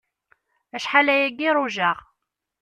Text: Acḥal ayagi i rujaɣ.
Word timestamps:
Acḥal 0.75 1.07
ayagi 1.13 1.45
i 1.47 1.51
rujaɣ. 1.55 1.97